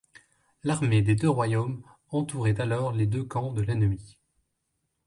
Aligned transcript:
L'armée 0.63 1.03
des 1.03 1.13
Deux 1.13 1.29
Royaumes 1.29 1.83
entourait 2.09 2.59
alors 2.59 2.91
les 2.91 3.05
deux 3.05 3.23
camps 3.23 3.53
de 3.53 3.61
l'ennemi. 3.61 4.17